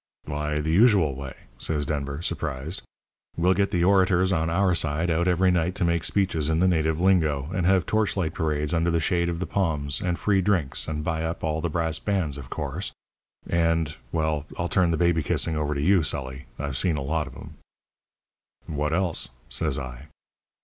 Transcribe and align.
"'Why, 0.25 0.59
the 0.61 0.71
usual 0.71 1.13
way,' 1.13 1.37
says 1.59 1.85
Denver, 1.85 2.23
surprised. 2.23 2.81
'We'll 3.37 3.53
get 3.53 3.69
the 3.69 3.83
orators 3.83 4.33
on 4.33 4.49
our 4.49 4.73
side 4.73 5.11
out 5.11 5.27
every 5.27 5.51
night 5.51 5.75
to 5.75 5.85
make 5.85 6.03
speeches 6.03 6.49
in 6.49 6.59
the 6.59 6.67
native 6.67 6.99
lingo, 6.99 7.51
and 7.53 7.67
have 7.67 7.85
torch 7.85 8.17
light 8.17 8.33
parades 8.33 8.73
under 8.73 8.89
the 8.89 8.99
shade 8.99 9.29
of 9.29 9.37
the 9.39 9.45
palms, 9.45 10.01
and 10.01 10.17
free 10.17 10.41
drinks, 10.41 10.87
and 10.87 11.03
buy 11.03 11.23
up 11.23 11.43
all 11.43 11.61
the 11.61 11.69
brass 11.69 11.99
bands, 11.99 12.39
of 12.39 12.49
course, 12.49 12.91
and 13.47 13.97
well, 14.11 14.45
I'll 14.57 14.69
turn 14.69 14.89
the 14.89 14.97
baby 14.97 15.21
kissing 15.21 15.55
over 15.55 15.75
to 15.75 15.81
you, 15.83 16.01
Sully 16.01 16.45
I've 16.57 16.77
seen 16.77 16.97
a 16.97 17.03
lot 17.03 17.27
of 17.27 17.35
'em.' 17.35 17.57
"'What 18.65 18.93
else?' 18.93 19.29
says 19.49 19.77
I. 19.77 20.07